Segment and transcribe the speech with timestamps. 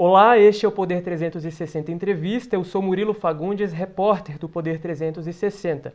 [0.00, 2.54] Olá, este é o Poder 360 Entrevista.
[2.54, 5.92] Eu sou Murilo Fagundes, repórter do Poder 360.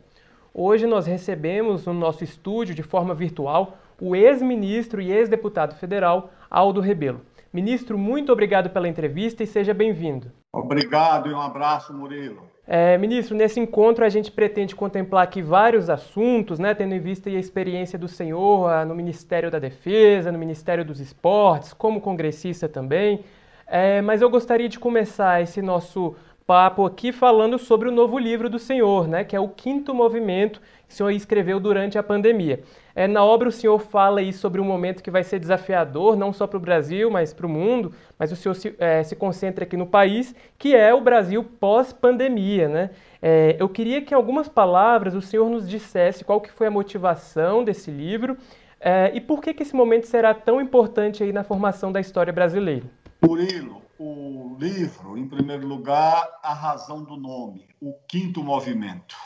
[0.52, 6.82] Hoje nós recebemos no nosso estúdio, de forma virtual, o ex-ministro e ex-deputado federal Aldo
[6.82, 7.22] Rebelo.
[7.50, 10.30] Ministro, muito obrigado pela entrevista e seja bem-vindo.
[10.52, 12.42] Obrigado e um abraço, Murilo.
[12.66, 17.30] É, ministro, nesse encontro a gente pretende contemplar aqui vários assuntos, né, tendo em vista
[17.30, 22.68] a experiência do senhor ah, no Ministério da Defesa, no Ministério dos Esportes, como congressista
[22.68, 23.24] também.
[23.66, 26.14] É, mas eu gostaria de começar esse nosso
[26.46, 30.60] papo aqui falando sobre o novo livro do senhor, né, que é o Quinto Movimento,
[30.86, 32.62] que o senhor escreveu durante a pandemia.
[32.94, 36.32] É, na obra o senhor fala aí sobre um momento que vai ser desafiador, não
[36.32, 39.64] só para o Brasil, mas para o mundo, mas o senhor se, é, se, concentra
[39.64, 42.68] aqui no país, que é o Brasil pós-pandemia.
[42.68, 42.90] Né?
[43.22, 46.70] É, eu queria que em algumas palavras o senhor nos dissesse qual que foi a
[46.70, 48.36] motivação desse livro
[48.78, 52.32] é, e por que, que esse momento será tão importante aí na formação da história
[52.32, 52.84] brasileira.
[53.26, 59.16] Murilo, o livro, em primeiro lugar, a razão do nome, o quinto movimento.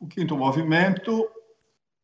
[0.00, 1.30] O quinto movimento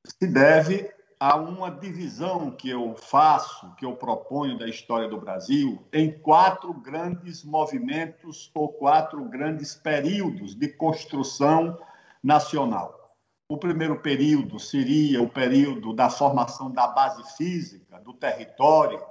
[0.07, 5.85] se deve a uma divisão que eu faço, que eu proponho da história do Brasil,
[5.93, 11.77] em quatro grandes movimentos ou quatro grandes períodos de construção
[12.23, 13.17] nacional.
[13.49, 19.05] O primeiro período seria o período da formação da base física do território,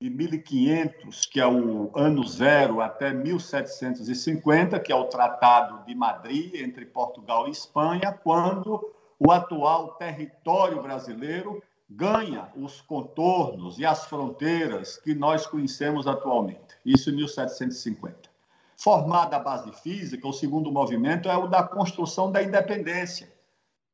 [0.00, 6.54] de 1500, que é o ano zero, até 1750, que é o Tratado de Madrid
[6.54, 8.80] entre Portugal e Espanha, quando
[9.18, 16.76] o atual território brasileiro ganha os contornos e as fronteiras que nós conhecemos atualmente.
[16.86, 18.30] Isso em 1750.
[18.78, 23.30] Formada a base física, o segundo movimento é o da construção da independência.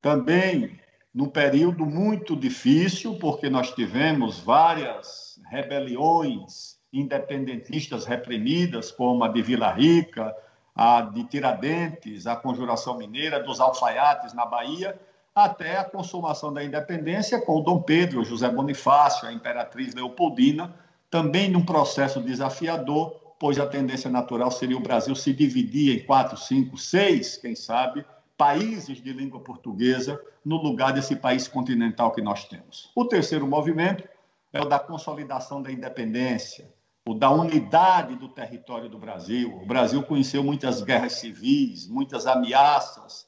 [0.01, 0.79] Também
[1.17, 9.72] num período muito difícil, porque nós tivemos várias rebeliões independentistas reprimidas, como a de Vila
[9.72, 10.37] Rica,
[10.75, 15.00] a de Tiradentes, a Conjuração Mineira, dos alfaiates na Bahia,
[15.34, 20.75] até a consumação da independência com Dom Pedro, José Bonifácio, a Imperatriz Leopoldina,
[21.10, 26.37] também num processo desafiador, pois a tendência natural seria o Brasil se dividir em quatro,
[26.37, 28.04] cinco, seis, quem sabe,
[28.36, 32.91] países de língua portuguesa no lugar desse país continental que nós temos.
[32.94, 34.06] O terceiro movimento
[34.52, 36.70] é o da consolidação da independência,
[37.06, 39.56] o da unidade do território do Brasil.
[39.62, 43.26] O Brasil conheceu muitas guerras civis, muitas ameaças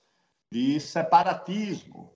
[0.53, 2.13] de separatismo.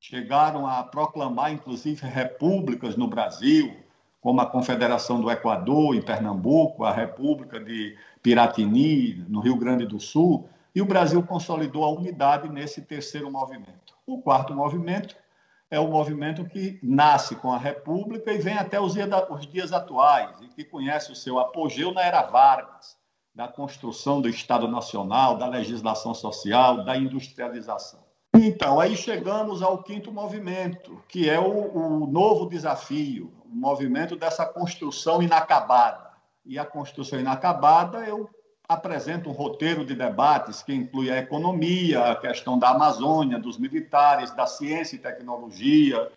[0.00, 3.76] Chegaram a proclamar, inclusive, repúblicas no Brasil,
[4.20, 10.00] como a Confederação do Equador, em Pernambuco, a República de Piratini, no Rio Grande do
[10.00, 13.94] Sul, e o Brasil consolidou a unidade nesse terceiro movimento.
[14.06, 15.14] O quarto movimento
[15.70, 20.48] é o movimento que nasce com a República e vem até os dias, atuais, e
[20.48, 22.96] que conhece o seu apogeu na era Vargas,
[23.34, 28.00] da construção do Estado Nacional, da legislação social, da industrialização.
[28.34, 34.44] Então, aí chegamos ao quinto movimento, que é o, o novo desafio, o movimento dessa
[34.44, 36.10] construção inacabada.
[36.44, 38.28] E a construção inacabada eu
[38.72, 44.30] apresenta um roteiro de debates que inclui a economia, a questão da Amazônia, dos militares,
[44.32, 46.10] da ciência e tecnologia,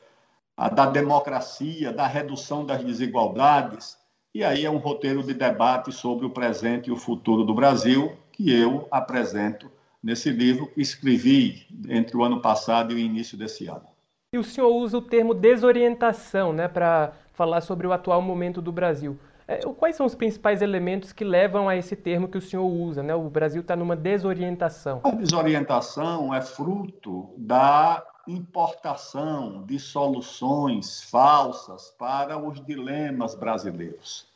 [0.73, 3.97] da democracia, da redução das desigualdades.
[4.33, 8.17] E aí é um roteiro de debate sobre o presente e o futuro do Brasil,
[8.31, 9.71] que eu apresento
[10.03, 13.87] nesse livro que escrevi entre o ano passado e o início desse ano.
[14.33, 18.71] E o senhor usa o termo desorientação né, para falar sobre o atual momento do
[18.71, 19.17] Brasil.
[19.47, 23.03] É, quais são os principais elementos que levam a esse termo que o senhor usa?
[23.03, 23.13] Né?
[23.13, 25.01] O Brasil está numa desorientação.
[25.03, 34.27] A desorientação é fruto da importação de soluções falsas para os dilemas brasileiros.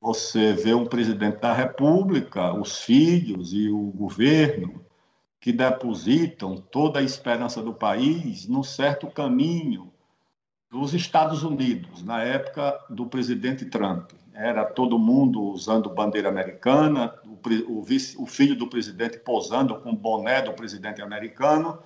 [0.00, 4.84] Você vê um presidente da República, os filhos e o governo
[5.40, 9.90] que depositam toda a esperança do país num certo caminho
[10.70, 14.10] dos Estados Unidos, na época do presidente Trump.
[14.40, 19.90] Era todo mundo usando bandeira americana, o, o, vice, o filho do presidente posando com
[19.90, 21.82] o boné do presidente americano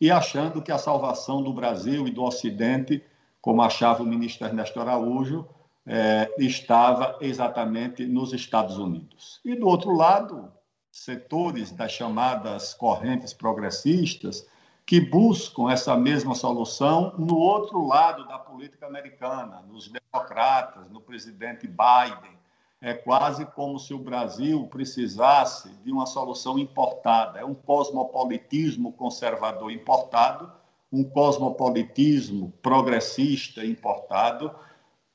[0.00, 3.04] e achando que a salvação do Brasil e do Ocidente,
[3.40, 5.46] como achava o ministro Ernesto Araújo,
[5.86, 9.40] é, estava exatamente nos Estados Unidos.
[9.44, 10.50] E, do outro lado,
[10.90, 14.44] setores das chamadas correntes progressistas
[14.84, 21.66] que buscam essa mesma solução no outro lado da política americana, nos democratas, no presidente
[21.66, 22.32] Biden.
[22.80, 27.38] É quase como se o Brasil precisasse de uma solução importada.
[27.38, 30.52] É um cosmopolitismo conservador importado,
[30.92, 34.52] um cosmopolitismo progressista importado,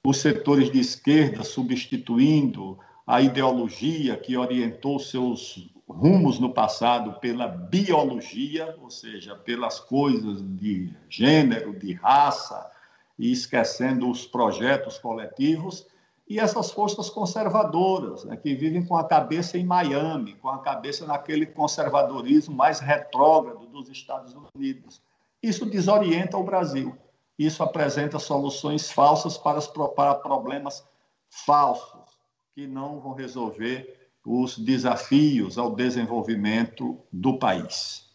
[0.04, 8.76] os setores de esquerda substituindo a ideologia que orientou seus rumos no passado pela biologia,
[8.82, 12.70] ou seja, pelas coisas de gênero, de raça,
[13.18, 15.88] e esquecendo os projetos coletivos,
[16.30, 21.06] e essas forças conservadoras, né, que vivem com a cabeça em Miami, com a cabeça
[21.06, 25.02] naquele conservadorismo mais retrógrado dos Estados Unidos.
[25.42, 26.96] Isso desorienta o Brasil.
[27.40, 29.62] Isso apresenta soluções falsas para,
[29.96, 30.84] para problemas
[31.30, 32.18] falsos,
[32.54, 38.07] que não vão resolver os desafios ao desenvolvimento do país.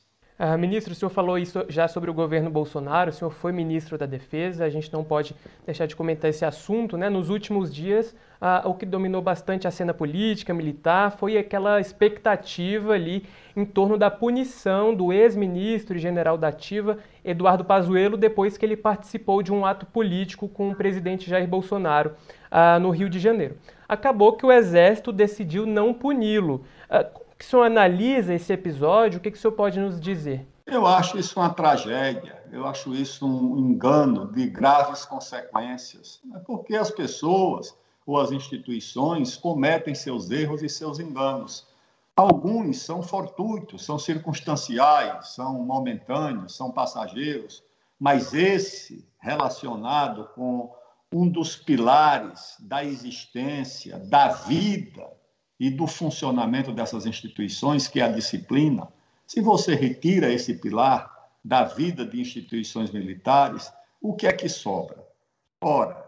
[0.42, 3.96] Uh, ministro, o senhor falou isso já sobre o governo Bolsonaro, o senhor foi ministro
[3.96, 6.96] da Defesa, a gente não pode deixar de comentar esse assunto.
[6.96, 7.08] Né?
[7.08, 8.10] Nos últimos dias,
[8.40, 13.24] uh, o que dominou bastante a cena política, militar, foi aquela expectativa ali
[13.54, 18.76] em torno da punição do ex-ministro e general da Ativa, Eduardo Pazuello, depois que ele
[18.76, 22.16] participou de um ato político com o presidente Jair Bolsonaro
[22.50, 23.56] uh, no Rio de Janeiro.
[23.88, 26.64] Acabou que o Exército decidiu não puni-lo.
[27.42, 29.18] Que o senhor analisa esse episódio?
[29.18, 30.46] O que, que o senhor pode nos dizer?
[30.64, 36.40] Eu acho isso uma tragédia, eu acho isso um engano de graves consequências, né?
[36.46, 41.66] porque as pessoas ou as instituições cometem seus erros e seus enganos.
[42.14, 47.60] Alguns são fortuitos, são circunstanciais, são momentâneos, são passageiros,
[47.98, 50.72] mas esse relacionado com
[51.12, 55.10] um dos pilares da existência, da vida,
[55.62, 58.88] e do funcionamento dessas instituições, que é a disciplina,
[59.24, 65.06] se você retira esse pilar da vida de instituições militares, o que é que sobra?
[65.62, 66.04] Ora,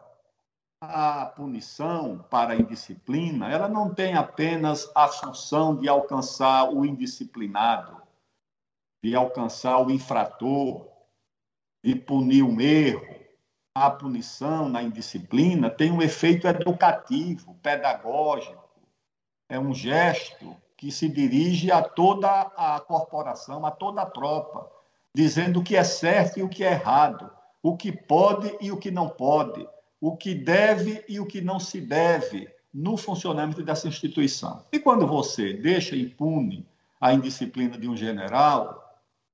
[0.82, 8.02] a punição para a indisciplina, ela não tem apenas a função de alcançar o indisciplinado,
[9.04, 10.88] de alcançar o infrator,
[11.84, 13.06] de punir um erro.
[13.72, 18.63] A punição na indisciplina tem um efeito educativo, pedagógico,
[19.48, 24.70] é um gesto que se dirige a toda a corporação, a toda a tropa,
[25.14, 27.30] dizendo o que é certo e o que é errado,
[27.62, 29.66] o que pode e o que não pode,
[30.00, 34.64] o que deve e o que não se deve no funcionamento dessa instituição.
[34.72, 36.66] E quando você deixa impune
[37.00, 38.84] a indisciplina de um general,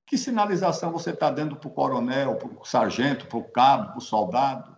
[0.06, 3.98] que sinalização você está dando para o coronel, para o sargento, para o cabo, para
[3.98, 4.76] o soldado?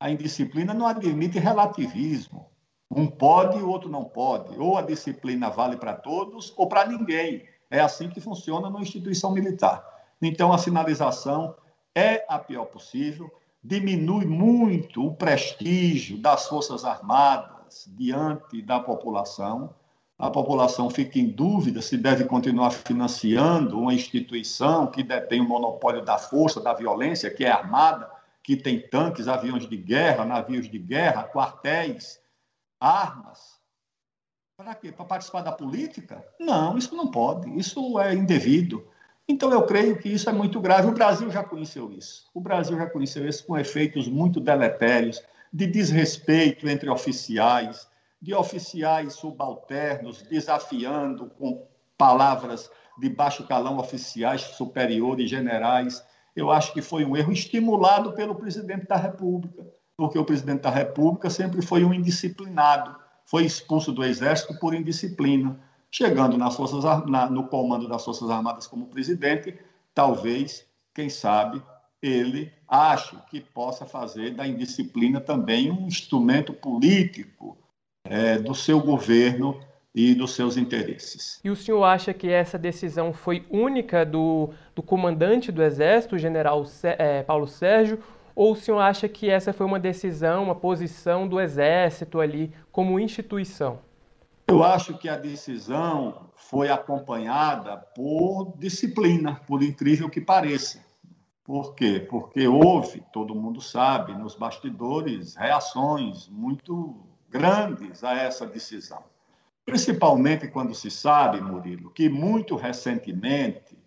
[0.00, 2.48] A indisciplina não admite relativismo.
[2.96, 4.58] Um pode e o outro não pode.
[4.58, 7.44] Ou a disciplina vale para todos ou para ninguém.
[7.70, 9.84] É assim que funciona numa instituição militar.
[10.22, 11.56] Então, a sinalização
[11.94, 13.30] é a pior possível,
[13.62, 19.74] diminui muito o prestígio das Forças Armadas diante da população.
[20.16, 26.04] A população fica em dúvida se deve continuar financiando uma instituição que detém o monopólio
[26.04, 28.08] da força, da violência, que é armada,
[28.42, 32.22] que tem tanques, aviões de guerra, navios de guerra, quartéis
[32.84, 33.58] armas.
[34.56, 34.92] Para quê?
[34.92, 36.24] Para participar da política?
[36.38, 38.86] Não, isso não pode, isso é indevido.
[39.26, 40.88] Então, eu creio que isso é muito grave.
[40.88, 42.28] O Brasil já conheceu isso.
[42.34, 47.88] O Brasil já conheceu isso com efeitos muito deletérios, de desrespeito entre oficiais,
[48.20, 51.66] de oficiais subalternos desafiando com
[51.96, 56.04] palavras de baixo calão oficiais superiores, generais.
[56.36, 59.64] Eu acho que foi um erro estimulado pelo presidente da República
[59.96, 65.58] porque o presidente da República sempre foi um indisciplinado, foi expulso do Exército por indisciplina.
[65.90, 69.56] Chegando nas forças, na, no comando das Forças Armadas como presidente,
[69.94, 71.62] talvez, quem sabe,
[72.02, 77.56] ele ache que possa fazer da indisciplina também um instrumento político
[78.04, 79.58] é, do seu governo
[79.94, 81.40] e dos seus interesses.
[81.44, 86.18] E o senhor acha que essa decisão foi única do, do comandante do Exército, o
[86.18, 88.02] general é, Paulo Sérgio,
[88.34, 92.98] ou o senhor acha que essa foi uma decisão, uma posição do Exército ali como
[92.98, 93.78] instituição?
[94.48, 100.84] Eu acho que a decisão foi acompanhada por disciplina, por incrível que pareça.
[101.44, 102.00] Por quê?
[102.00, 109.02] Porque houve, todo mundo sabe, nos bastidores, reações muito grandes a essa decisão.
[109.64, 113.78] Principalmente quando se sabe, Murilo, que muito recentemente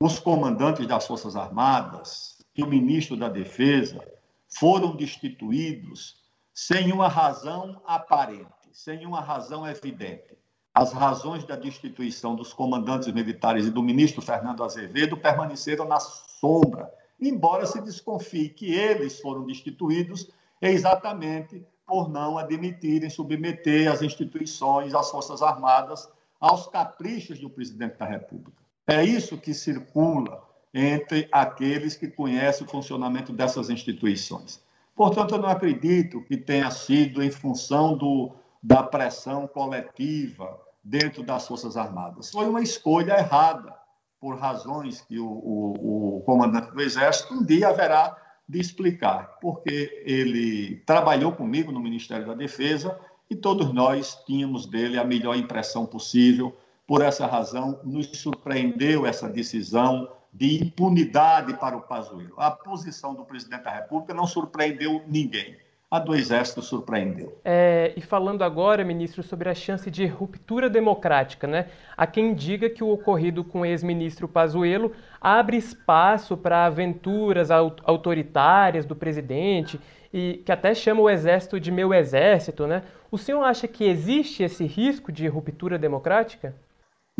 [0.00, 4.00] os comandantes das Forças Armadas o ministro da Defesa
[4.48, 6.16] foram destituídos
[6.52, 10.36] sem uma razão aparente, sem uma razão evidente.
[10.74, 16.92] As razões da destituição dos comandantes militares e do ministro Fernando Azevedo permaneceram na sombra,
[17.20, 25.10] embora se desconfie que eles foram destituídos exatamente por não admitirem submeter as instituições, as
[25.10, 26.08] Forças Armadas,
[26.40, 28.62] aos caprichos do presidente da República.
[28.86, 30.47] É isso que circula
[30.78, 34.62] entre aqueles que conhecem o funcionamento dessas instituições.
[34.94, 38.32] Portanto, eu não acredito que tenha sido em função do,
[38.62, 42.30] da pressão coletiva dentro das Forças Armadas.
[42.30, 43.76] Foi uma escolha errada,
[44.20, 48.16] por razões que o, o, o comandante do Exército um dia haverá
[48.48, 52.98] de explicar, porque ele trabalhou comigo no Ministério da Defesa
[53.30, 56.56] e todos nós tínhamos dele a melhor impressão possível.
[56.86, 60.08] Por essa razão, nos surpreendeu essa decisão
[60.38, 62.34] de impunidade para o Pazuello.
[62.36, 65.56] A posição do presidente da República não surpreendeu ninguém.
[65.90, 67.40] A do Exército surpreendeu.
[67.44, 71.68] É, e falando agora, ministro, sobre a chance de ruptura democrática, né?
[71.96, 78.84] Há quem diga que o ocorrido com o ex-ministro Pazuello abre espaço para aventuras autoritárias
[78.84, 79.80] do presidente
[80.12, 82.82] e que até chama o exército de meu exército, né?
[83.10, 86.54] O senhor acha que existe esse risco de ruptura democrática?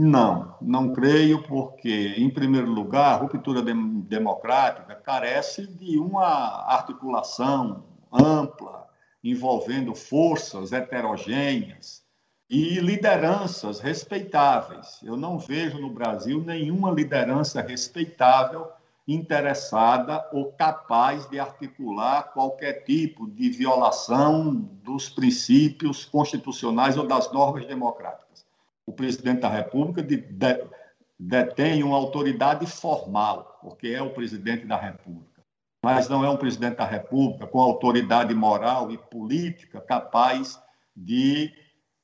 [0.01, 8.87] Não, não creio, porque, em primeiro lugar, a ruptura democrática carece de uma articulação ampla,
[9.25, 12.05] envolvendo forças heterogêneas
[12.49, 15.01] e lideranças respeitáveis.
[15.03, 18.69] Eu não vejo no Brasil nenhuma liderança respeitável
[19.09, 27.67] interessada ou capaz de articular qualquer tipo de violação dos princípios constitucionais ou das normas
[27.67, 28.28] democráticas.
[28.99, 30.67] Presidente da República de, de,
[31.19, 35.45] detém uma autoridade formal, porque é o presidente da República,
[35.85, 40.61] mas não é um presidente da República com autoridade moral e política capaz
[40.97, 41.55] de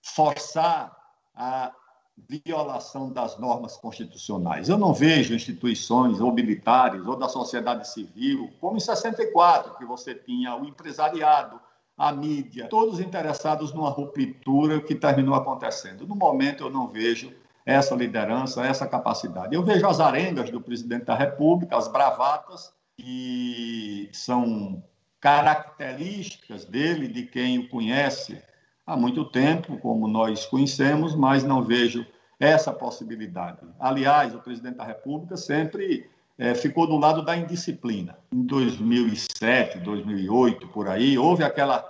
[0.00, 0.96] forçar
[1.34, 1.72] a
[2.16, 4.68] violação das normas constitucionais.
[4.68, 10.14] Eu não vejo instituições ou militares ou da sociedade civil, como em 64, que você
[10.14, 11.60] tinha o empresariado,
[11.96, 16.06] a mídia, todos interessados numa ruptura que terminou acontecendo.
[16.06, 17.32] No momento, eu não vejo
[17.64, 19.54] essa liderança, essa capacidade.
[19.54, 24.82] Eu vejo as arengas do presidente da República, as bravatas, que são
[25.20, 28.42] características dele, de quem o conhece
[28.86, 32.06] há muito tempo, como nós conhecemos, mas não vejo
[32.38, 33.60] essa possibilidade.
[33.78, 38.19] Aliás, o presidente da República sempre é, ficou do lado da indisciplina.
[38.33, 41.85] Em 2007, 2008, por aí, houve aquela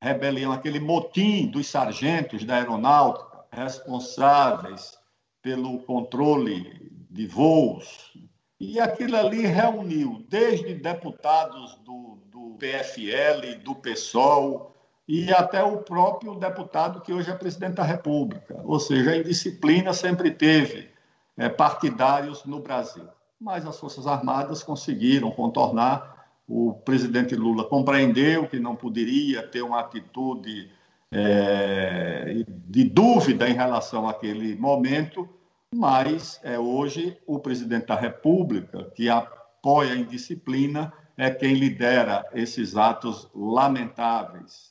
[0.00, 4.98] rebelião, aquele motim dos sargentos da aeronáutica responsáveis
[5.42, 8.12] pelo controle de voos.
[8.58, 14.70] E aquilo ali reuniu desde deputados do, do PFL, do PSOL,
[15.08, 18.60] e até o próprio deputado que hoje é presidente da República.
[18.62, 20.88] Ou seja, a indisciplina sempre teve
[21.36, 23.08] é, partidários no Brasil.
[23.40, 26.28] Mas as Forças Armadas conseguiram contornar.
[26.46, 30.70] O presidente Lula compreendeu que não poderia ter uma atitude
[31.12, 35.28] é, de dúvida em relação àquele momento,
[35.74, 42.76] mas é hoje o presidente da República que apoia a indisciplina é quem lidera esses
[42.76, 44.70] atos lamentáveis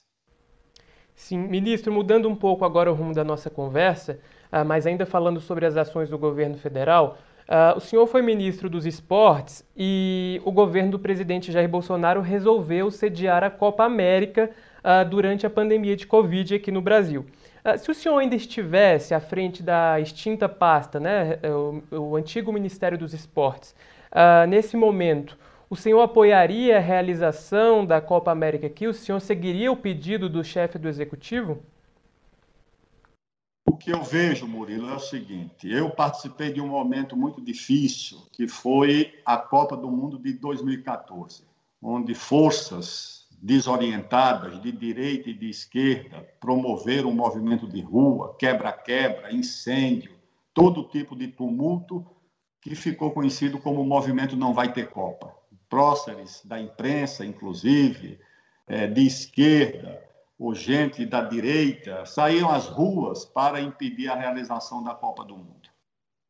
[1.20, 4.22] Sim, ministro, mudando um pouco agora o rumo da nossa conversa,
[4.54, 7.18] uh, mas ainda falando sobre as ações do governo federal,
[7.50, 12.90] uh, o senhor foi ministro dos esportes e o governo do presidente Jair Bolsonaro resolveu
[12.90, 17.26] sediar a Copa América uh, durante a pandemia de Covid aqui no Brasil.
[17.78, 21.40] se o senhor ainda estivesse à frente da extinta pasta, né,
[21.92, 23.76] o, o antigo Ministério dos Esportes,
[24.48, 25.38] nesse momento,
[25.70, 28.88] o senhor apoiaria a realização da Copa América aqui?
[28.88, 31.62] O senhor seguiria o pedido do chefe do executivo?
[33.80, 38.48] Que eu vejo, Murilo, é o seguinte: eu participei de um momento muito difícil, que
[38.48, 41.44] foi a Copa do Mundo de 2014,
[41.82, 50.12] onde forças desorientadas de direita e de esquerda promoveram um movimento de rua, quebra-quebra, incêndio,
[50.54, 52.06] todo tipo de tumulto
[52.62, 55.34] que ficou conhecido como o movimento Não Vai Ter Copa.
[55.70, 58.20] Próceres da imprensa, inclusive,
[58.68, 60.04] é, de esquerda,
[60.40, 65.70] ou gente da direita, saíram às ruas para impedir a realização da Copa do Mundo.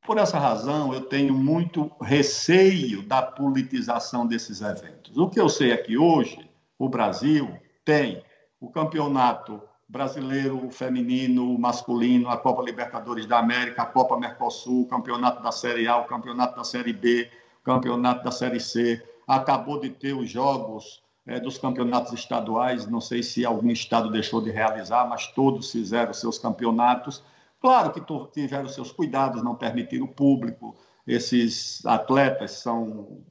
[0.04, 5.16] Por essa razão, eu tenho muito receio da politização desses eventos.
[5.16, 6.50] O que eu sei é que hoje
[6.80, 8.24] o Brasil tem
[8.60, 15.44] o campeonato brasileiro feminino, masculino, a Copa Libertadores da América, a Copa Mercosul, o campeonato
[15.44, 17.30] da Série A, o campeonato da Série B,
[17.62, 23.00] o campeonato da Série C, acabou de ter os jogos é, dos campeonatos estaduais, não
[23.00, 27.24] sei se algum estado deixou de realizar, mas todos fizeram seus campeonatos.
[27.62, 28.02] Claro que
[28.34, 33.22] tiveram seus cuidados, não permitiram o público, esses atletas são,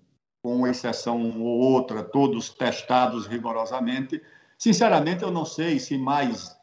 [0.40, 4.22] com exceção ou outra, todos testados rigorosamente.
[4.56, 6.56] Sinceramente, eu não sei se mais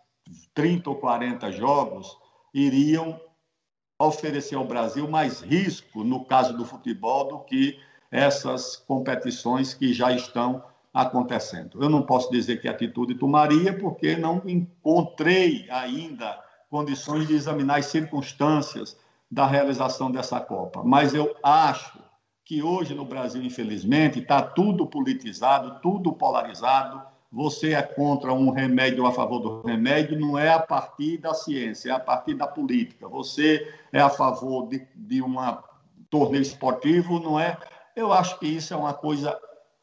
[0.53, 2.17] 30 ou 40 jogos
[2.53, 3.19] iriam
[3.99, 7.77] oferecer ao Brasil mais risco, no caso do futebol, do que
[8.09, 10.63] essas competições que já estão
[10.95, 11.83] acontecendo.
[11.83, 17.87] Eu não posso dizer que atitude tomaria, porque não encontrei ainda condições de examinar as
[17.87, 18.97] circunstâncias
[19.29, 20.81] da realização dessa Copa.
[20.85, 21.99] Mas eu acho
[22.45, 27.01] que hoje no Brasil, infelizmente, está tudo politizado, tudo polarizado.
[27.29, 31.33] Você é contra um remédio ou a favor do remédio, não é a partir da
[31.33, 33.09] ciência, é a partir da política.
[33.09, 35.35] Você é a favor de, de um
[36.09, 37.57] torneio esportivo, não é?
[37.93, 39.37] Eu acho que isso é uma coisa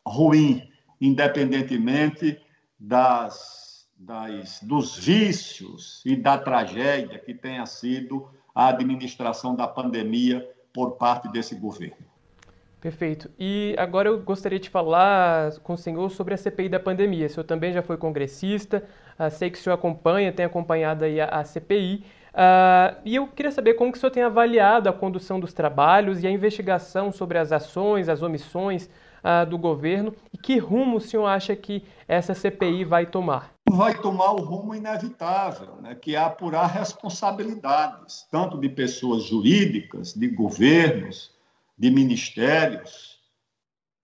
[0.07, 0.72] ruim,
[1.03, 2.41] independentemente
[2.79, 10.93] das, das, dos vícios e da tragédia que tenha sido a administração da pandemia por
[10.93, 12.07] parte desse governo.
[12.81, 13.31] Perfeito.
[13.39, 17.27] E agora eu gostaria de falar com o senhor sobre a CPI da pandemia.
[17.27, 18.85] O senhor também já foi congressista,
[19.19, 22.05] uh, sei que o senhor acompanha, tem acompanhado aí a, a CPI.
[22.05, 25.53] Uh, ah, e eu queria saber como que o senhor tem avaliado a condução dos
[25.53, 28.89] trabalhos e a investigação sobre as ações, as omissões
[29.23, 33.55] uh, do governo e que rumo o senhor acha que essa CPI vai tomar?
[33.71, 40.29] Vai tomar o rumo inevitável, né, que é apurar responsabilidades, tanto de pessoas jurídicas, de
[40.29, 41.33] governos,
[41.79, 43.19] de ministérios,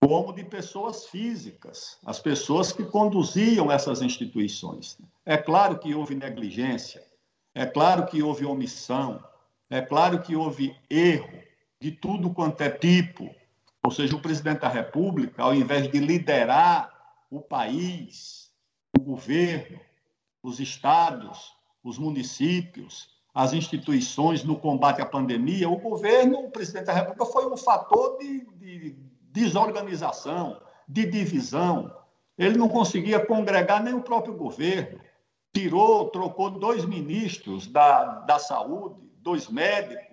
[0.01, 4.97] como de pessoas físicas, as pessoas que conduziam essas instituições.
[5.25, 7.03] É claro que houve negligência,
[7.53, 9.21] é claro que houve omissão,
[9.69, 11.39] é claro que houve erro
[11.79, 13.29] de tudo quanto é tipo.
[13.89, 16.93] Ou seja, o presidente da República, ao invés de liderar
[17.27, 18.51] o país,
[18.95, 19.79] o governo,
[20.43, 26.93] os estados, os municípios, as instituições no combate à pandemia, o governo, o presidente da
[26.93, 31.91] República, foi um fator de, de desorganização, de divisão.
[32.37, 34.99] Ele não conseguia congregar nem o próprio governo.
[35.51, 40.08] Tirou, trocou dois ministros da, da saúde, dois médicos,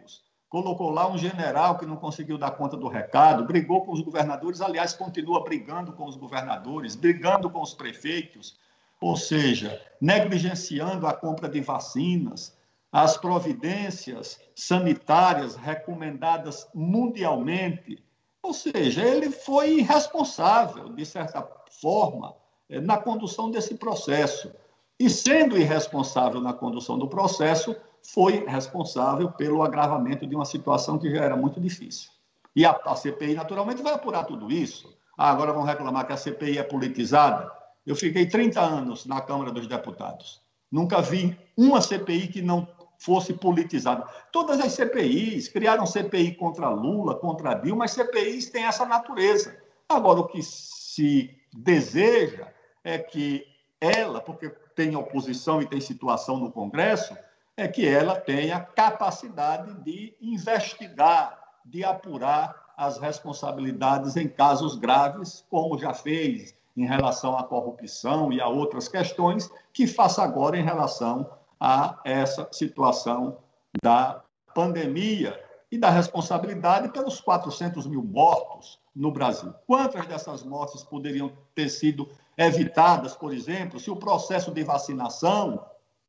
[0.49, 4.61] colocou lá um general que não conseguiu dar conta do recado, brigou com os governadores,
[4.61, 8.57] aliás, continua brigando com os governadores, brigando com os prefeitos,
[9.01, 12.57] ou seja, negligenciando a compra de vacinas,
[12.93, 18.03] as providências sanitárias recomendadas mundialmente.
[18.43, 21.47] Ou seja, ele foi irresponsável, de certa
[21.81, 22.35] forma,
[22.71, 24.53] eh, na condução desse processo.
[24.99, 27.77] E sendo irresponsável na condução do processo,
[28.13, 32.11] foi responsável pelo agravamento de uma situação que já era muito difícil.
[32.55, 34.97] E a, a CPI, naturalmente, vai apurar tudo isso.
[35.17, 37.51] Ah, agora vão reclamar que a CPI é politizada.
[37.87, 40.41] Eu fiquei 30 anos na Câmara dos Deputados.
[40.71, 42.67] Nunca vi uma CPI que não
[42.99, 44.05] fosse politizada.
[44.33, 49.57] Todas as CPIs criaram CPI contra Lula, contra Dilma, mas CPIs têm essa natureza.
[49.89, 52.49] Agora, o que se deseja
[52.83, 53.47] é que
[53.81, 57.17] ela, porque tem oposição e tem situação no Congresso,
[57.57, 65.79] é que ela tenha capacidade de investigar, de apurar as responsabilidades em casos graves, como
[65.79, 71.31] já fez em relação à corrupção e a outras questões, que faça agora em relação
[71.59, 73.39] a essa situação
[73.83, 74.23] da
[74.55, 75.43] pandemia
[75.73, 79.55] e da responsabilidade pelos 400 mil mortos no Brasil.
[79.67, 85.65] Quantas dessas mortes poderiam ter sido evitadas, por exemplo, se o processo de vacinação,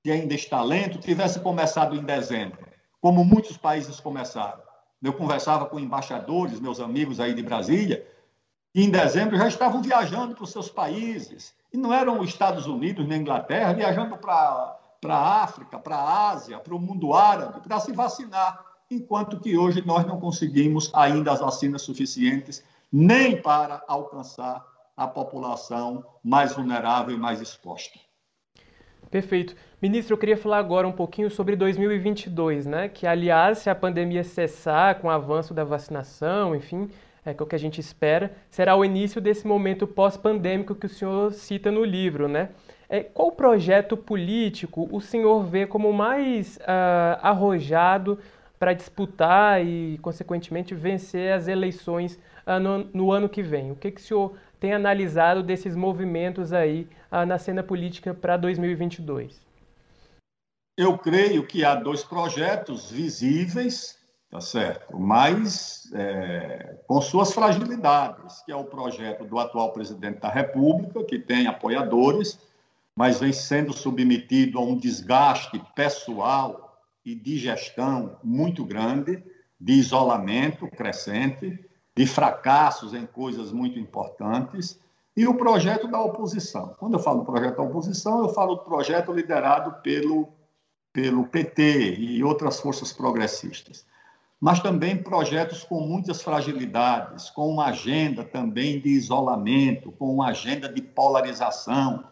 [0.08, 2.66] que ainda está lento, tivesse começado em dezembro,
[3.02, 4.64] como muitos países começaram?
[5.04, 8.08] Eu conversava com embaixadores, meus amigos aí de Brasília,
[8.74, 11.54] que em dezembro já estavam viajando para os seus países.
[11.74, 16.58] E não eram os Estados Unidos nem Inglaterra, viajando para a África, para a Ásia,
[16.58, 21.42] para o mundo árabe, para se vacinar, enquanto que hoje nós não conseguimos ainda as
[21.42, 24.66] vacinas suficientes nem para alcançar
[24.96, 28.07] a população mais vulnerável e mais exposta.
[29.10, 29.56] Perfeito.
[29.82, 32.90] Ministro, eu queria falar agora um pouquinho sobre 2022, né?
[32.90, 36.90] Que, aliás, se a pandemia cessar com o avanço da vacinação, enfim,
[37.26, 40.90] é, é o que a gente espera, será o início desse momento pós-pandêmico que o
[40.90, 42.50] senhor cita no livro, né?
[42.90, 48.18] É, qual projeto político o senhor vê como mais uh, arrojado
[48.58, 53.72] para disputar e, consequentemente, vencer as eleições uh, no, no, ano que vem?
[53.72, 58.38] O que, que o senhor tem analisado desses movimentos aí uh, na cena política para
[58.38, 59.46] 2022?
[60.78, 63.98] Eu creio que há dois projetos visíveis,
[64.30, 70.30] tá certo, mas é, com suas fragilidades, que é o projeto do atual presidente da
[70.30, 72.40] República, que tem apoiadores,
[72.96, 79.24] mas vem sendo submetido a um desgaste pessoal e de gestão muito grande,
[79.60, 81.67] de isolamento crescente,
[81.98, 84.80] de fracassos em coisas muito importantes,
[85.16, 86.76] e o projeto da oposição.
[86.78, 90.30] Quando eu falo projeto da oposição, eu falo do projeto liderado pelo,
[90.94, 93.84] pelo PT e outras forças progressistas.
[94.40, 100.70] mas também projetos com muitas fragilidades, com uma agenda também de isolamento, com uma agenda
[100.70, 102.04] de polarização,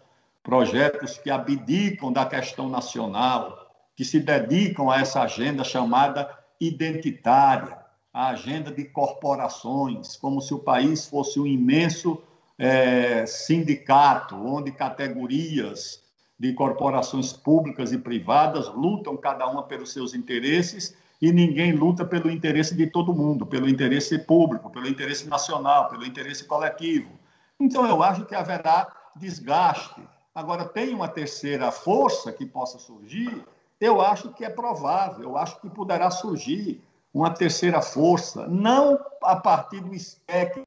[0.42, 6.28] projetos que abdicam da questão nacional, que se dedicam a essa agenda chamada
[6.60, 7.85] identitária,
[8.16, 12.18] a agenda de corporações, como se o país fosse um imenso
[12.58, 16.02] é, sindicato, onde categorias
[16.40, 22.32] de corporações públicas e privadas lutam cada uma pelos seus interesses e ninguém luta pelo
[22.32, 27.10] interesse de todo mundo, pelo interesse público, pelo interesse nacional, pelo interesse coletivo.
[27.60, 30.02] Então, eu acho que haverá desgaste.
[30.34, 33.44] Agora, tem uma terceira força que possa surgir?
[33.78, 36.82] Eu acho que é provável, eu acho que poderá surgir
[37.16, 40.64] uma terceira força, não a partir do espectro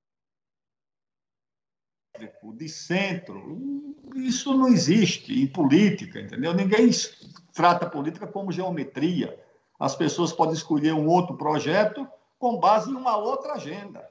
[2.55, 3.95] de centro.
[4.17, 6.55] Isso não existe em política, entendeu?
[6.55, 6.89] Ninguém
[7.53, 9.39] trata política como geometria.
[9.79, 12.09] As pessoas podem escolher um outro projeto
[12.39, 14.09] com base em uma outra agenda.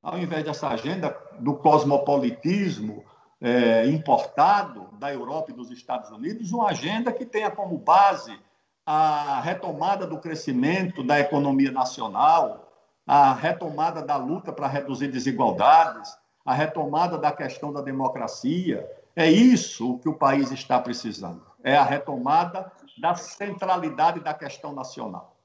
[0.00, 3.04] Ao invés dessa agenda do cosmopolitismo
[3.40, 8.38] é, importado da Europa e dos Estados Unidos, uma agenda que tenha como base
[8.84, 12.72] a retomada do crescimento da economia nacional,
[13.06, 18.88] a retomada da luta para reduzir desigualdades, a retomada da questão da democracia.
[19.14, 21.42] É isso que o país está precisando.
[21.62, 25.36] É a retomada da centralidade da questão nacional.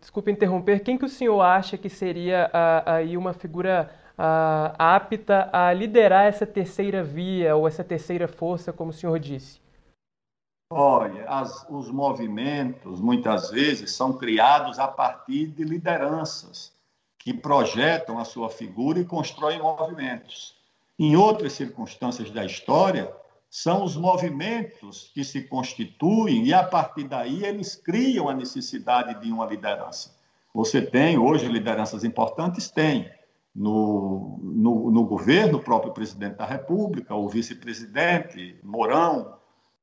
[0.00, 2.50] Desculpe interromper, quem que o senhor acha que seria
[2.86, 3.90] aí uma figura
[4.78, 9.59] apta a liderar essa terceira via ou essa terceira força, como o senhor disse?
[10.72, 16.72] Olha, as, os movimentos muitas vezes são criados a partir de lideranças
[17.18, 20.54] que projetam a sua figura e constroem movimentos.
[20.96, 23.12] Em outras circunstâncias da história,
[23.50, 29.32] são os movimentos que se constituem e, a partir daí, eles criam a necessidade de
[29.32, 30.14] uma liderança.
[30.54, 32.70] Você tem hoje lideranças importantes?
[32.70, 33.10] Tem.
[33.52, 39.39] No, no, no governo, o próprio presidente da República, o vice-presidente, Mourão.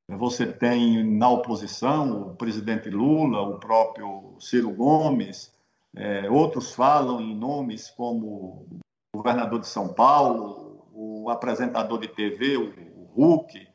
[0.09, 5.53] Você tem na oposição o presidente Lula, o próprio Ciro Gomes,
[5.93, 8.65] é, outros falam em nomes como
[9.13, 13.67] o governador de São Paulo, o apresentador de TV, o, o Hulk,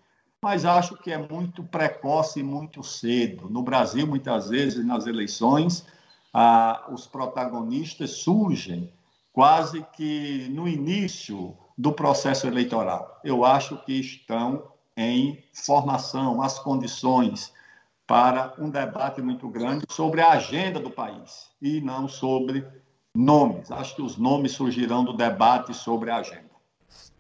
[0.43, 3.51] mas acho que é muito precoce e muito cedo.
[3.51, 5.87] No Brasil, muitas vezes, nas eleições,
[6.91, 8.93] os protagonistas surgem
[9.33, 13.21] quase que no início do processo eleitoral.
[13.23, 17.53] Eu acho que estão em formação, as condições
[18.07, 22.67] para um debate muito grande sobre a agenda do país e não sobre
[23.15, 23.71] nomes.
[23.71, 26.53] Acho que os nomes surgirão do debate sobre a agenda.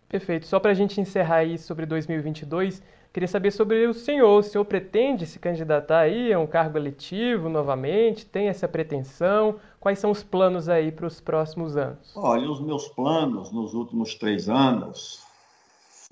[0.09, 0.47] Perfeito.
[0.47, 4.39] Só para a gente encerrar aí sobre 2022, queria saber sobre o senhor.
[4.39, 8.27] O senhor pretende se candidatar aí a um cargo eletivo novamente?
[8.27, 9.57] Tem essa pretensão?
[9.81, 12.13] Quais são os planos aí para os próximos anos?
[12.15, 15.23] Olha, os meus planos nos últimos três anos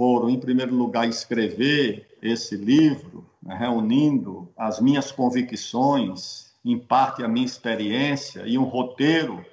[0.01, 7.29] foram, em primeiro lugar, escrever esse livro, né, reunindo as minhas convicções, em parte a
[7.29, 9.45] minha experiência e um roteiro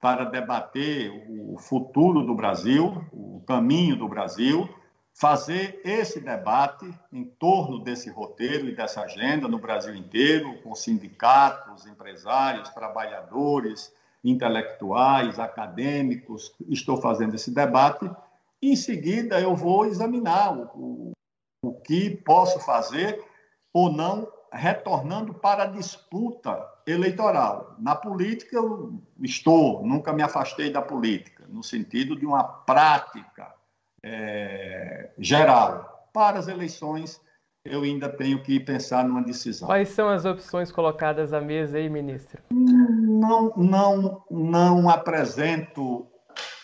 [0.00, 4.68] para debater o futuro do Brasil, o caminho do Brasil,
[5.14, 11.86] fazer esse debate em torno desse roteiro e dessa agenda no Brasil inteiro, com sindicatos,
[11.86, 13.92] empresários, trabalhadores,
[14.24, 16.52] intelectuais, acadêmicos.
[16.68, 18.10] Estou fazendo esse debate
[18.62, 21.12] em seguida, eu vou examinar o,
[21.64, 23.22] o que posso fazer
[23.72, 27.74] ou não, retornando para a disputa eleitoral.
[27.78, 33.52] Na política, eu estou, nunca me afastei da política, no sentido de uma prática
[34.02, 36.08] é, geral.
[36.12, 37.20] Para as eleições,
[37.64, 39.66] eu ainda tenho que pensar numa decisão.
[39.68, 42.42] Quais são as opções colocadas à mesa aí, ministro?
[42.50, 46.06] Não, não, não apresento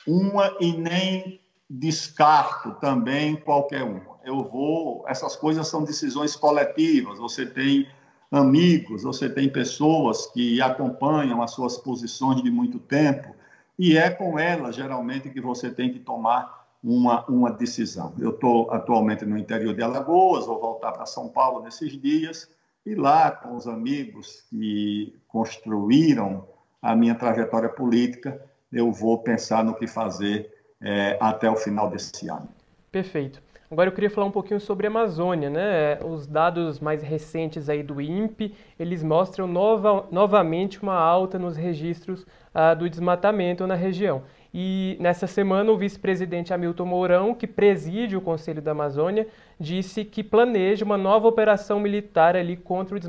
[0.07, 4.19] uma e nem descarto também qualquer uma.
[4.25, 7.19] Eu vou, essas coisas são decisões coletivas.
[7.19, 7.87] Você tem
[8.31, 13.35] amigos, você tem pessoas que acompanham as suas posições de muito tempo
[13.79, 18.13] e é com elas geralmente que você tem que tomar uma, uma decisão.
[18.19, 22.49] Eu estou atualmente no interior de Alagoas, vou voltar para São Paulo nesses dias
[22.85, 26.47] e lá com os amigos que construíram
[26.81, 28.41] a minha trajetória política,
[28.73, 32.49] eu vou pensar no que fazer é, até o final desse ano.
[32.91, 33.43] Perfeito.
[33.71, 35.99] Agora eu queria falar um pouquinho sobre a Amazônia, né?
[36.03, 42.27] Os dados mais recentes aí do INPE, eles mostram nova, novamente uma alta nos registros
[42.55, 44.23] ah, do desmatamento na região.
[44.53, 49.27] E nessa semana, o vice-presidente Hamilton Mourão, que preside o Conselho da Amazônia,
[49.61, 53.01] disse que planeja uma nova operação militar ali contra o,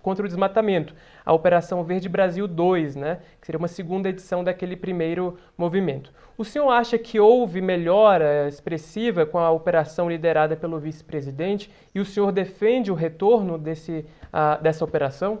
[0.00, 4.76] contra o desmatamento, a Operação Verde Brasil 2, né, que seria uma segunda edição daquele
[4.76, 6.10] primeiro movimento.
[6.38, 12.04] O senhor acha que houve melhora expressiva com a operação liderada pelo vice-presidente e o
[12.04, 15.40] senhor defende o retorno desse, uh, dessa operação?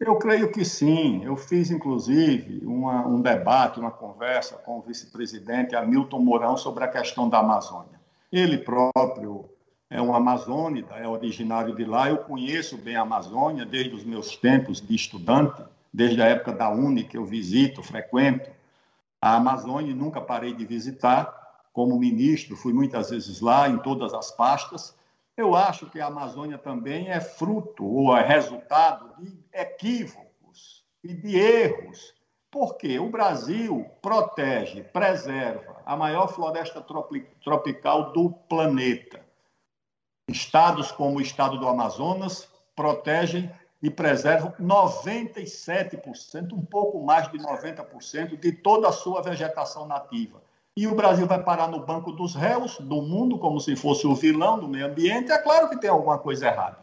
[0.00, 1.24] Eu creio que sim.
[1.24, 6.88] Eu fiz, inclusive, uma, um debate, uma conversa com o vice-presidente Hamilton Mourão sobre a
[6.88, 7.98] questão da Amazônia.
[8.30, 9.48] Ele próprio
[9.90, 12.08] é um amazônida, é originário de lá.
[12.08, 16.70] Eu conheço bem a Amazônia desde os meus tempos de estudante, desde a época da
[16.70, 18.50] Uni, que eu visito, frequento.
[19.20, 21.34] A Amazônia nunca parei de visitar.
[21.72, 24.94] Como ministro, fui muitas vezes lá, em todas as pastas.
[25.38, 31.38] Eu acho que a Amazônia também é fruto ou é resultado de equívocos e de
[31.38, 32.12] erros.
[32.50, 36.84] Porque o Brasil protege, preserva a maior floresta
[37.40, 39.24] tropical do planeta.
[40.28, 43.48] Estados como o estado do Amazonas protegem
[43.80, 50.47] e preservam 97%, um pouco mais de 90% de toda a sua vegetação nativa
[50.78, 54.14] e o Brasil vai parar no banco dos réus do mundo, como se fosse o
[54.14, 56.78] vilão do meio ambiente, é claro que tem alguma coisa errada,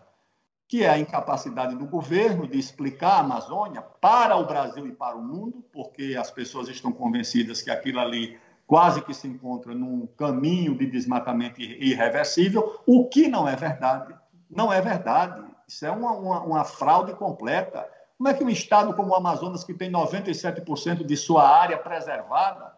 [0.67, 5.15] que é a incapacidade do governo de explicar a Amazônia para o Brasil e para
[5.15, 10.05] o mundo, porque as pessoas estão convencidas que aquilo ali quase que se encontra num
[10.17, 14.13] caminho de desmatamento irreversível, o que não é verdade.
[14.49, 15.41] Não é verdade.
[15.65, 17.87] Isso é uma, uma, uma fraude completa.
[18.17, 22.74] Como é que um estado como o Amazonas, que tem 97% de sua área preservada,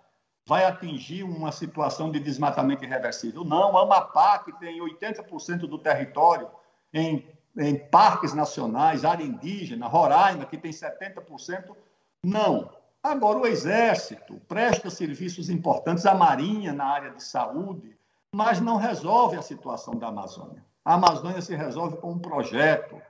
[0.48, 3.44] vai atingir uma situação de desmatamento irreversível.
[3.44, 6.50] Não, Amapá, que tem 80% do território
[6.94, 11.76] em, em parques nacionais, área indígena, Roraima, que tem 70%,
[12.24, 12.70] não.
[13.04, 17.98] Agora, o Exército presta serviços importantes à Marinha na área de saúde,
[18.34, 20.64] mas não resolve a situação da Amazônia.
[20.84, 23.02] A Amazônia se resolve com um projeto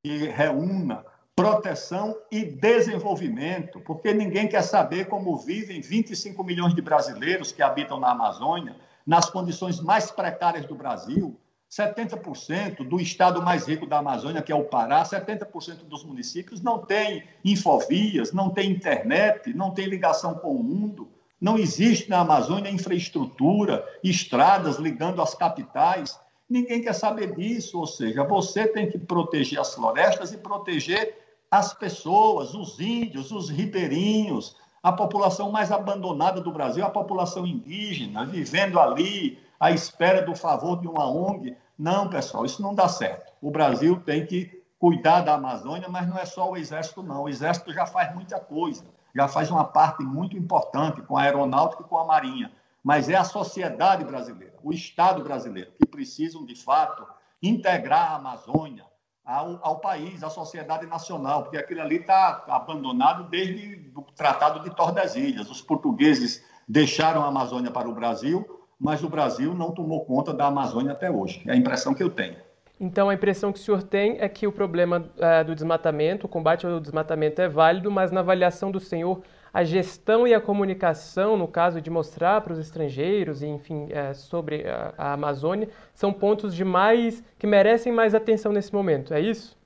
[0.00, 1.04] que reúna
[1.36, 7.98] proteção e desenvolvimento, porque ninguém quer saber como vivem 25 milhões de brasileiros que habitam
[7.98, 11.36] na Amazônia, nas condições mais precárias do Brasil.
[11.70, 16.78] 70% do estado mais rico da Amazônia, que é o Pará, 70% dos municípios não
[16.78, 21.08] tem infovias, não tem internet, não tem ligação com o mundo.
[21.40, 26.16] Não existe na Amazônia infraestrutura, estradas ligando as capitais.
[26.48, 31.72] Ninguém quer saber disso, ou seja, você tem que proteger as florestas e proteger as
[31.72, 38.78] pessoas, os índios, os ribeirinhos, a população mais abandonada do Brasil, a população indígena, vivendo
[38.78, 41.56] ali à espera do favor de uma ONG.
[41.78, 43.32] Não, pessoal, isso não dá certo.
[43.40, 47.22] O Brasil tem que cuidar da Amazônia, mas não é só o Exército, não.
[47.22, 48.84] O Exército já faz muita coisa,
[49.16, 52.52] já faz uma parte muito importante com a aeronáutica e com a marinha.
[52.82, 57.06] Mas é a sociedade brasileira, o Estado brasileiro, que precisam, de fato,
[57.42, 58.84] integrar a Amazônia,
[59.24, 64.74] ao, ao, país, à sociedade nacional, porque aquilo ali está abandonado desde o Tratado de
[64.74, 65.50] Tordesilhas.
[65.50, 70.46] Os portugueses deixaram a Amazônia para o Brasil, mas o Brasil não tomou conta da
[70.46, 71.42] Amazônia até hoje.
[71.46, 72.36] É a impressão que eu tenho.
[72.78, 76.28] Então, a impressão que o senhor tem é que o problema é, do desmatamento, o
[76.28, 79.22] combate ao desmatamento é válido, mas na avaliação do senhor,
[79.54, 84.68] a gestão e a comunicação, no caso de mostrar para os estrangeiros, enfim, é, sobre
[84.68, 89.14] a, a, Amazônia, são pontos de mais que merecem mais atenção nesse momento.
[89.14, 89.56] É isso?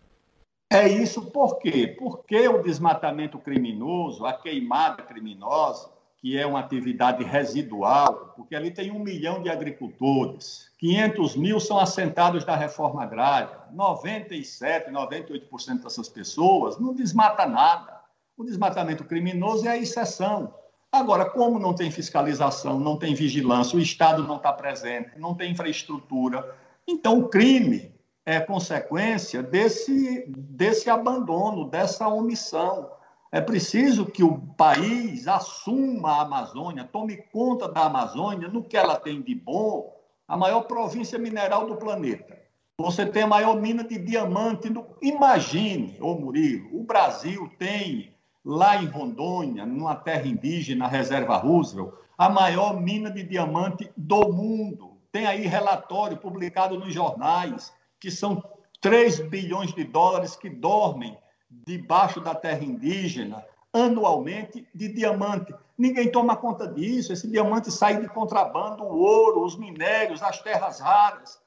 [0.71, 1.97] É isso por quê?
[1.99, 8.91] Porque o desmatamento criminoso, a queimada criminosa, que é uma atividade residual, porque ali tem
[8.91, 16.79] um milhão de agricultores, 500 mil são assentados da reforma agrária, 97, 98% dessas pessoas
[16.79, 17.98] não desmata nada
[18.39, 20.55] o desmatamento criminoso é a exceção.
[20.93, 25.51] Agora, como não tem fiscalização, não tem vigilância, o Estado não está presente, não tem
[25.51, 27.93] infraestrutura, então o crime
[28.25, 32.91] é consequência desse, desse abandono, dessa omissão.
[33.33, 38.97] É preciso que o país assuma a Amazônia, tome conta da Amazônia no que ela
[38.97, 39.95] tem de bom,
[40.27, 42.39] a maior província mineral do planeta.
[42.81, 44.73] Você tem a maior mina de diamante.
[45.03, 48.15] Imagine, ô Murilo, o Brasil tem
[48.49, 54.33] lá em Rondônia, numa terra indígena, a Reserva Roosevelt, a maior mina de diamante do
[54.33, 54.97] mundo.
[55.13, 58.43] Tem aí relatório publicado nos jornais que são
[58.81, 61.19] 3 bilhões de dólares que dormem
[61.51, 65.55] debaixo da terra indígena anualmente de diamante.
[65.77, 67.13] Ninguém toma conta disso.
[67.13, 71.39] Esse diamante sai de contrabando, o ouro, os minérios, as terras raras.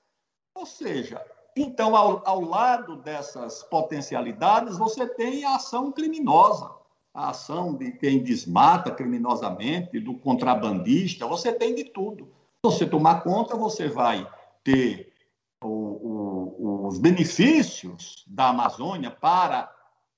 [0.53, 1.19] Ou seja,
[1.57, 6.79] então, ao, ao lado dessas potencialidades, você tem a ação criminosa
[7.13, 12.25] a ação de quem desmata criminosamente, do contrabandista, você tem de tudo.
[12.25, 14.27] Se você tomar conta, você vai
[14.63, 15.13] ter
[15.61, 19.71] o, o, os benefícios da Amazônia para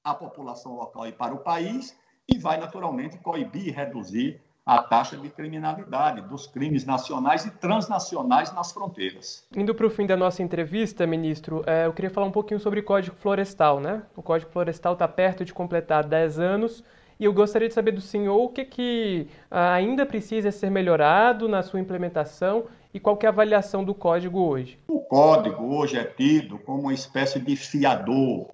[0.03, 5.17] a população local e para o país, e vai naturalmente coibir e reduzir a taxa
[5.17, 9.45] de criminalidade dos crimes nacionais e transnacionais nas fronteiras.
[9.55, 12.79] Indo para o fim da nossa entrevista, ministro, é, eu queria falar um pouquinho sobre
[12.79, 14.03] o Código Florestal, né?
[14.15, 16.83] O Código Florestal está perto de completar 10 anos
[17.19, 21.61] e eu gostaria de saber do senhor o que, que ainda precisa ser melhorado na
[21.61, 24.79] sua implementação e qual é a avaliação do código hoje.
[24.87, 28.52] O código hoje é tido como uma espécie de fiador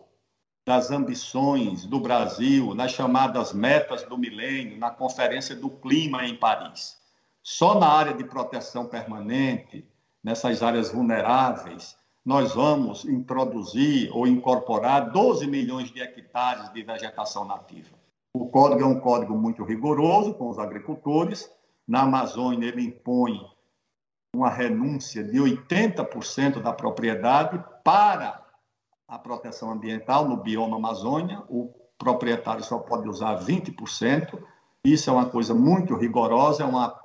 [0.70, 6.96] das ambições do Brasil nas chamadas metas do milênio, na Conferência do Clima em Paris.
[7.42, 9.84] Só na área de proteção permanente,
[10.24, 17.98] nessas áreas vulneráveis, nós vamos introduzir ou incorporar 12 milhões de hectares de vegetação nativa.
[18.32, 21.50] O código é um código muito rigoroso com os agricultores.
[21.88, 23.42] Na Amazônia, ele impõe
[24.36, 28.49] uma renúncia de 80% da propriedade para
[29.10, 34.40] a proteção ambiental no bioma Amazônia, o proprietário só pode usar 20%.
[34.86, 36.98] Isso é uma coisa muito rigorosa, é uma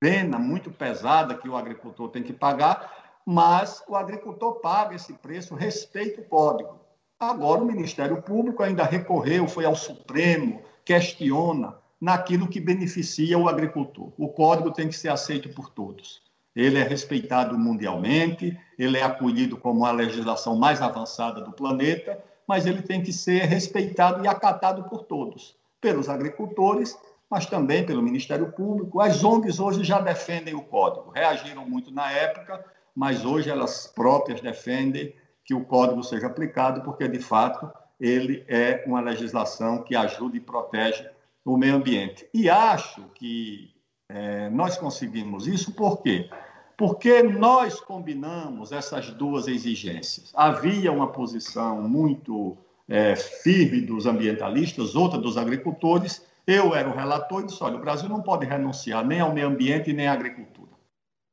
[0.00, 5.56] pena muito pesada que o agricultor tem que pagar, mas o agricultor paga esse preço,
[5.56, 6.80] respeita o código.
[7.18, 14.12] Agora o Ministério Público ainda recorreu, foi ao Supremo, questiona naquilo que beneficia o agricultor.
[14.16, 16.21] O código tem que ser aceito por todos
[16.54, 22.66] ele é respeitado mundialmente, ele é acolhido como a legislação mais avançada do planeta, mas
[22.66, 26.96] ele tem que ser respeitado e acatado por todos, pelos agricultores,
[27.30, 29.00] mas também pelo Ministério Público.
[29.00, 32.62] As ONGs hoje já defendem o código, reagiram muito na época,
[32.94, 38.84] mas hoje elas próprias defendem que o código seja aplicado, porque de fato ele é
[38.86, 41.08] uma legislação que ajuda e protege
[41.44, 42.28] o meio ambiente.
[42.34, 43.71] E acho que
[44.14, 46.28] é, nós conseguimos isso por quê?
[46.76, 50.32] Porque nós combinamos essas duas exigências.
[50.34, 56.26] Havia uma posição muito é, firme dos ambientalistas, outra dos agricultores.
[56.46, 59.48] Eu era o relator e disse: olha, o Brasil não pode renunciar nem ao meio
[59.48, 60.72] ambiente nem à agricultura.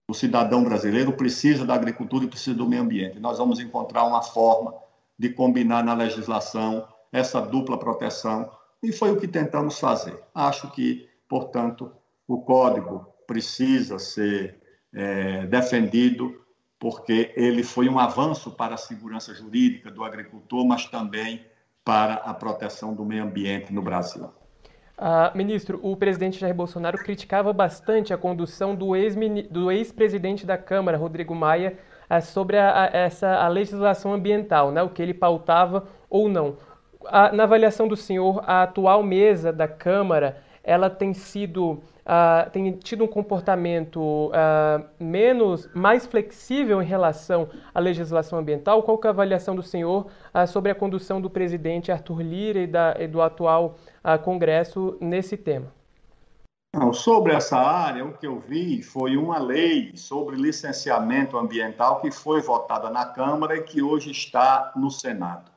[0.10, 3.20] O cidadão brasileiro precisa da agricultura e precisa do meio ambiente.
[3.20, 4.74] Nós vamos encontrar uma forma
[5.18, 8.50] de combinar na legislação essa dupla proteção
[8.82, 10.18] e foi o que tentamos fazer.
[10.34, 11.92] Acho que, portanto,
[12.30, 14.60] o código precisa ser
[14.94, 16.40] é, defendido
[16.78, 21.44] porque ele foi um avanço para a segurança jurídica do agricultor, mas também
[21.84, 24.26] para a proteção do meio ambiente no Brasil.
[24.96, 31.34] Uh, ministro, o presidente Jair Bolsonaro criticava bastante a condução do ex-presidente da Câmara, Rodrigo
[31.34, 36.30] Maia, uh, sobre a, a, essa a legislação ambiental, né, o que ele pautava ou
[36.30, 36.58] não.
[37.02, 42.72] Uh, na avaliação do senhor, a atual mesa da Câmara ela tem sido uh, tem
[42.74, 48.84] tido um comportamento uh, menos, mais flexível em relação à legislação ambiental?
[48.84, 52.68] Qual é a avaliação do senhor uh, sobre a condução do presidente Arthur Lira e,
[52.68, 53.76] da, e do atual
[54.24, 55.68] Congresso nesse tema?
[56.74, 62.12] Não, sobre essa área, o que eu vi foi uma lei sobre licenciamento ambiental que
[62.12, 65.52] foi votada na Câmara e que hoje está no Senado.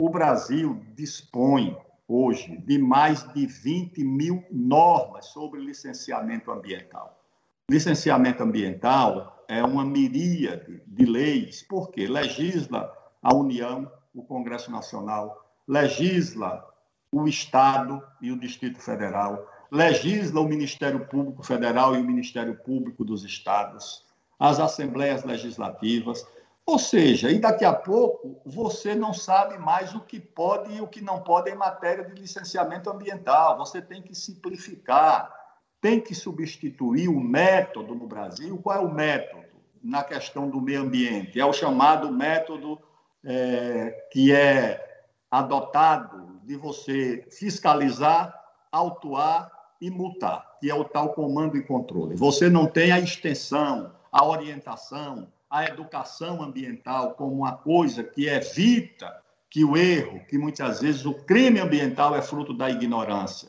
[0.00, 1.76] O Brasil dispõe
[2.08, 7.20] hoje de mais de 20 mil normas sobre licenciamento ambiental.
[7.68, 12.92] Licenciamento ambiental é uma miríade de leis, porque legisla
[13.22, 16.64] a União, o Congresso Nacional, legisla
[17.10, 23.04] o Estado e o Distrito Federal, legisla o Ministério Público Federal e o Ministério Público
[23.04, 24.04] dos Estados,
[24.38, 26.26] as assembleias legislativas,
[26.66, 30.88] ou seja, e daqui a pouco você não sabe mais o que pode e o
[30.88, 33.56] que não pode em matéria de licenciamento ambiental.
[33.58, 35.32] Você tem que simplificar,
[35.80, 38.58] tem que substituir o método no Brasil.
[38.58, 39.46] Qual é o método
[39.80, 41.38] na questão do meio ambiente?
[41.38, 42.80] É o chamado método
[43.24, 48.34] é, que é adotado de você fiscalizar,
[48.72, 52.16] autuar e multar, que é o tal comando e controle.
[52.16, 59.22] Você não tem a extensão, a orientação, a educação ambiental como uma coisa que evita
[59.48, 63.48] que o erro, que muitas vezes o crime ambiental é fruto da ignorância.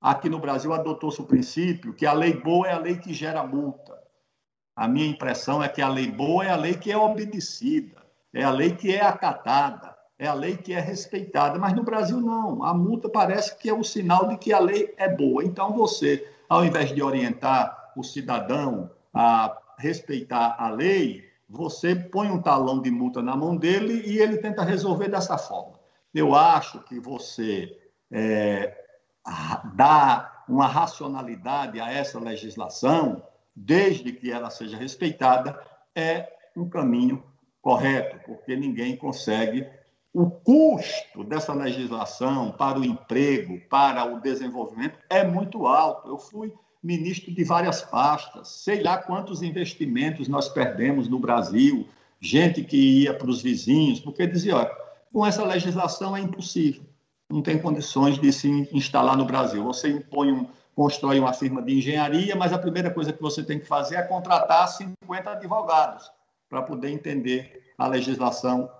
[0.00, 3.46] Aqui no Brasil adotou-se o princípio que a lei boa é a lei que gera
[3.46, 3.96] multa.
[4.74, 8.02] A minha impressão é que a lei boa é a lei que é obedecida,
[8.34, 11.58] é a lei que é acatada, é a lei que é respeitada.
[11.58, 12.62] Mas no Brasil não.
[12.62, 15.42] A multa parece que é o sinal de que a lei é boa.
[15.42, 22.42] Então você, ao invés de orientar o cidadão a respeitar a lei, você põe um
[22.42, 25.78] talão de multa na mão dele e ele tenta resolver dessa forma.
[26.12, 27.76] Eu acho que você
[28.10, 28.84] é,
[29.74, 33.22] dar uma racionalidade a essa legislação,
[33.54, 35.60] desde que ela seja respeitada,
[35.94, 37.22] é um caminho
[37.60, 39.66] correto, porque ninguém consegue.
[40.12, 46.08] O custo dessa legislação para o emprego, para o desenvolvimento, é muito alto.
[46.08, 46.54] Eu fui
[46.86, 51.88] ministro de várias pastas, sei lá quantos investimentos nós perdemos no Brasil,
[52.20, 54.70] gente que ia para os vizinhos, porque dizia: olha,
[55.12, 56.82] com essa legislação é impossível,
[57.28, 59.64] não tem condições de se instalar no Brasil.
[59.64, 63.58] Você impõe um, constrói uma firma de engenharia, mas a primeira coisa que você tem
[63.58, 66.08] que fazer é contratar 50 advogados
[66.48, 68.70] para poder entender a legislação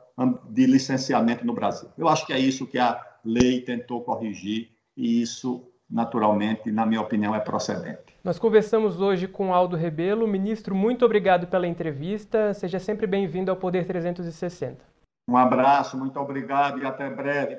[0.49, 1.89] de licenciamento no Brasil.
[1.99, 7.01] Eu acho que é isso que a lei tentou corrigir e isso, naturalmente, na minha
[7.01, 8.17] opinião, é procedente.
[8.23, 10.27] Nós conversamos hoje com Aldo Rebelo.
[10.27, 12.53] Ministro, muito obrigado pela entrevista.
[12.55, 14.85] Seja sempre bem-vindo ao Poder 360.
[15.29, 17.57] Um abraço, muito obrigado e até breve.